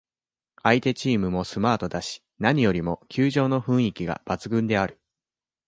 [0.63, 4.99] 相手チームもスマートだし、何よりも、球場の雰囲気が抜群である。